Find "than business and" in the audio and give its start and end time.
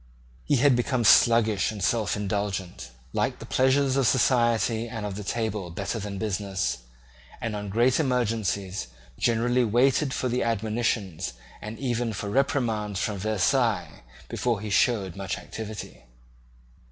5.99-7.55